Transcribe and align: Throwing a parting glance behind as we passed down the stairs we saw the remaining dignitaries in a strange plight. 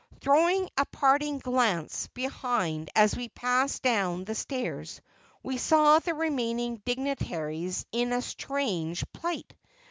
Throwing 0.19 0.67
a 0.79 0.85
parting 0.87 1.37
glance 1.37 2.07
behind 2.07 2.89
as 2.95 3.15
we 3.15 3.29
passed 3.29 3.83
down 3.83 4.23
the 4.23 4.33
stairs 4.33 4.99
we 5.43 5.59
saw 5.59 5.99
the 5.99 6.15
remaining 6.15 6.81
dignitaries 6.83 7.85
in 7.91 8.11
a 8.11 8.23
strange 8.23 9.05
plight. 9.13 9.53